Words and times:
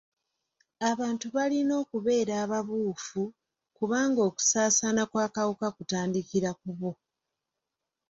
Abantu 0.91 1.25
balina 1.35 1.73
okubeera 1.83 2.33
ababuufu 2.43 3.21
kubanga 3.77 4.19
okusaasaana 4.29 5.01
kw'akawuka 5.11 5.67
kutandikira 5.75 6.49
ku 6.59 6.69
bo. 6.79 6.91